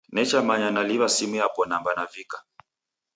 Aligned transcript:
Nechamanya 0.15 0.69
naliw'a 0.75 1.07
simu 1.15 1.35
yapo 1.41 1.61
namba 1.65 1.91
navika 1.97 2.37